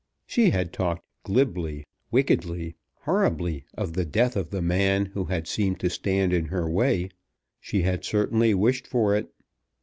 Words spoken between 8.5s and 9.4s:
wished for it.